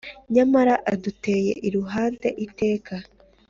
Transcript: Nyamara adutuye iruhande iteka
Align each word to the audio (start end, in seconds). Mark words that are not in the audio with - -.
Nyamara 0.33 0.73
adutuye 0.93 1.51
iruhande 1.67 2.27
iteka 2.45 2.95